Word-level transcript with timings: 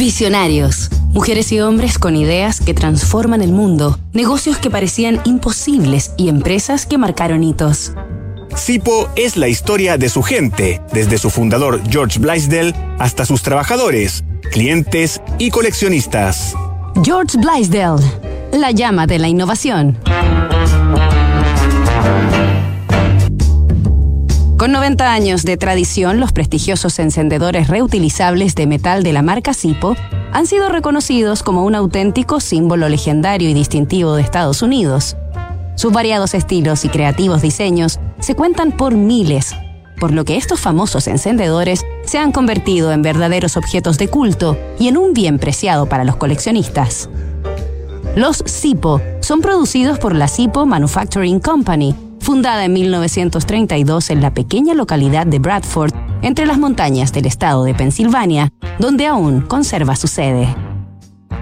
Visionarios. 0.00 0.88
Mujeres 1.12 1.52
y 1.52 1.60
hombres 1.60 1.98
con 1.98 2.16
ideas 2.16 2.58
que 2.58 2.72
transforman 2.72 3.42
el 3.42 3.52
mundo, 3.52 3.98
negocios 4.14 4.56
que 4.56 4.70
parecían 4.70 5.20
imposibles 5.26 6.12
y 6.16 6.30
empresas 6.30 6.86
que 6.86 6.96
marcaron 6.96 7.44
hitos. 7.44 7.92
Sipo 8.56 9.10
es 9.14 9.36
la 9.36 9.48
historia 9.48 9.98
de 9.98 10.08
su 10.08 10.22
gente, 10.22 10.80
desde 10.90 11.18
su 11.18 11.28
fundador 11.28 11.82
George 11.90 12.18
Blaisdell 12.18 12.74
hasta 12.98 13.26
sus 13.26 13.42
trabajadores, 13.42 14.24
clientes 14.50 15.20
y 15.38 15.50
coleccionistas. 15.50 16.54
George 17.04 17.36
Blaisdell, 17.36 18.00
la 18.54 18.70
llama 18.70 19.06
de 19.06 19.18
la 19.18 19.28
innovación. 19.28 19.98
Con 24.90 24.96
90 24.96 25.12
años 25.12 25.44
de 25.44 25.56
tradición, 25.56 26.18
los 26.18 26.32
prestigiosos 26.32 26.98
encendedores 26.98 27.68
reutilizables 27.68 28.56
de 28.56 28.66
metal 28.66 29.04
de 29.04 29.12
la 29.12 29.22
marca 29.22 29.54
Sipo 29.54 29.94
han 30.32 30.48
sido 30.48 30.68
reconocidos 30.68 31.44
como 31.44 31.64
un 31.64 31.76
auténtico 31.76 32.40
símbolo 32.40 32.88
legendario 32.88 33.48
y 33.48 33.54
distintivo 33.54 34.16
de 34.16 34.22
Estados 34.22 34.62
Unidos. 34.62 35.16
Sus 35.76 35.92
variados 35.92 36.34
estilos 36.34 36.84
y 36.84 36.88
creativos 36.88 37.40
diseños 37.40 38.00
se 38.18 38.34
cuentan 38.34 38.72
por 38.72 38.96
miles, 38.96 39.54
por 40.00 40.10
lo 40.10 40.24
que 40.24 40.36
estos 40.36 40.58
famosos 40.58 41.06
encendedores 41.06 41.86
se 42.04 42.18
han 42.18 42.32
convertido 42.32 42.90
en 42.90 43.02
verdaderos 43.02 43.56
objetos 43.56 43.96
de 43.96 44.08
culto 44.08 44.58
y 44.80 44.88
en 44.88 44.96
un 44.96 45.12
bien 45.12 45.38
preciado 45.38 45.86
para 45.86 46.02
los 46.02 46.16
coleccionistas. 46.16 47.08
Los 48.16 48.42
Sipo 48.44 49.00
son 49.20 49.40
producidos 49.40 50.00
por 50.00 50.16
la 50.16 50.26
Sipo 50.26 50.66
Manufacturing 50.66 51.38
Company, 51.38 51.94
fundada 52.30 52.64
en 52.64 52.72
1932 52.74 54.10
en 54.10 54.22
la 54.22 54.32
pequeña 54.32 54.72
localidad 54.74 55.26
de 55.26 55.40
Bradford, 55.40 55.92
entre 56.22 56.46
las 56.46 56.58
montañas 56.58 57.12
del 57.12 57.26
estado 57.26 57.64
de 57.64 57.74
Pensilvania, 57.74 58.52
donde 58.78 59.08
aún 59.08 59.40
conserva 59.40 59.96
su 59.96 60.06
sede. 60.06 60.54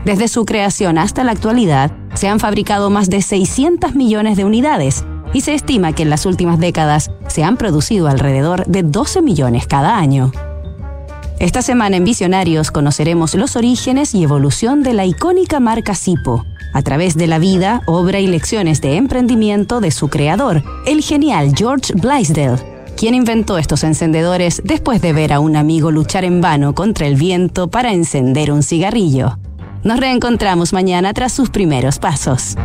Desde 0.06 0.28
su 0.28 0.46
creación 0.46 0.96
hasta 0.96 1.24
la 1.24 1.32
actualidad, 1.32 1.92
se 2.14 2.28
han 2.28 2.40
fabricado 2.40 2.88
más 2.88 3.10
de 3.10 3.20
600 3.20 3.96
millones 3.96 4.38
de 4.38 4.46
unidades 4.46 5.04
y 5.34 5.42
se 5.42 5.52
estima 5.52 5.92
que 5.92 6.04
en 6.04 6.10
las 6.10 6.24
últimas 6.24 6.58
décadas 6.58 7.10
se 7.26 7.44
han 7.44 7.58
producido 7.58 8.08
alrededor 8.08 8.64
de 8.64 8.82
12 8.82 9.20
millones 9.20 9.66
cada 9.66 9.98
año. 9.98 10.32
Esta 11.40 11.62
semana 11.62 11.96
en 11.96 12.04
Visionarios 12.04 12.72
conoceremos 12.72 13.36
los 13.36 13.54
orígenes 13.54 14.12
y 14.12 14.24
evolución 14.24 14.82
de 14.82 14.92
la 14.92 15.06
icónica 15.06 15.60
marca 15.60 15.94
Sipo, 15.94 16.44
a 16.72 16.82
través 16.82 17.16
de 17.16 17.28
la 17.28 17.38
vida, 17.38 17.80
obra 17.86 18.18
y 18.18 18.26
lecciones 18.26 18.80
de 18.80 18.96
emprendimiento 18.96 19.80
de 19.80 19.92
su 19.92 20.08
creador, 20.08 20.64
el 20.84 21.00
genial 21.00 21.52
George 21.56 21.92
Blaisdell, 21.94 22.58
quien 22.96 23.14
inventó 23.14 23.56
estos 23.56 23.84
encendedores 23.84 24.62
después 24.64 25.00
de 25.00 25.12
ver 25.12 25.32
a 25.32 25.38
un 25.38 25.54
amigo 25.54 25.92
luchar 25.92 26.24
en 26.24 26.40
vano 26.40 26.74
contra 26.74 27.06
el 27.06 27.14
viento 27.14 27.68
para 27.68 27.92
encender 27.92 28.50
un 28.50 28.64
cigarrillo. 28.64 29.38
Nos 29.84 30.00
reencontramos 30.00 30.72
mañana 30.72 31.14
tras 31.14 31.32
sus 31.32 31.50
primeros 31.50 32.00
pasos. 32.00 32.56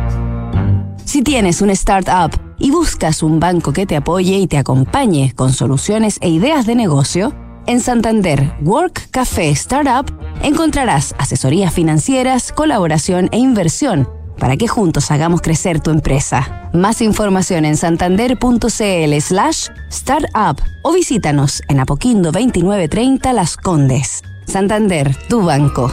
Si 1.04 1.22
tienes 1.22 1.62
un 1.62 1.70
startup 1.70 2.36
y 2.58 2.72
buscas 2.72 3.22
un 3.22 3.38
banco 3.38 3.72
que 3.72 3.86
te 3.86 3.94
apoye 3.94 4.36
y 4.36 4.48
te 4.48 4.58
acompañe 4.58 5.32
con 5.36 5.52
soluciones 5.52 6.18
e 6.20 6.28
ideas 6.28 6.66
de 6.66 6.74
negocio, 6.74 7.32
en 7.66 7.80
Santander 7.80 8.52
Work 8.62 9.08
Café 9.10 9.50
Startup 9.50 10.04
encontrarás 10.42 11.14
asesorías 11.18 11.72
financieras, 11.72 12.52
colaboración 12.52 13.28
e 13.32 13.38
inversión 13.38 14.08
para 14.38 14.56
que 14.56 14.68
juntos 14.68 15.10
hagamos 15.10 15.40
crecer 15.40 15.80
tu 15.80 15.90
empresa. 15.90 16.70
Más 16.72 17.00
información 17.00 17.64
en 17.64 17.76
santander.cl 17.76 19.20
slash 19.20 19.68
startup 19.90 20.60
o 20.82 20.92
visítanos 20.92 21.62
en 21.68 21.80
Apoquindo 21.80 22.32
2930 22.32 23.32
Las 23.32 23.56
Condes. 23.56 24.22
Santander, 24.46 25.16
tu 25.28 25.42
banco. 25.42 25.92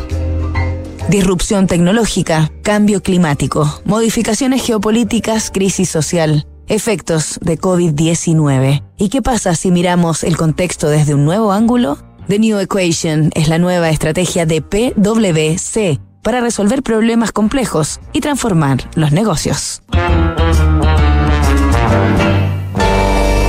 Disrupción 1.09 1.67
tecnológica, 1.67 2.51
cambio 2.63 3.01
climático, 3.01 3.81
modificaciones 3.85 4.63
geopolíticas, 4.63 5.51
crisis 5.51 5.89
social 5.89 6.45
efectos 6.71 7.37
de 7.41 7.59
COVID-19. 7.59 8.81
¿Y 8.97 9.09
qué 9.09 9.21
pasa 9.21 9.55
si 9.55 9.71
miramos 9.71 10.23
el 10.23 10.37
contexto 10.37 10.87
desde 10.87 11.13
un 11.13 11.25
nuevo 11.25 11.51
ángulo? 11.51 11.97
The 12.29 12.39
New 12.39 12.59
Equation 12.59 13.29
es 13.35 13.49
la 13.49 13.57
nueva 13.57 13.89
estrategia 13.89 14.45
de 14.45 14.61
PwC 14.61 15.99
para 16.23 16.39
resolver 16.39 16.81
problemas 16.81 17.33
complejos 17.33 17.99
y 18.13 18.21
transformar 18.21 18.89
los 18.95 19.11
negocios. 19.11 19.81